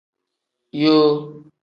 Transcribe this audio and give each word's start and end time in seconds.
Yoo. 0.79 1.19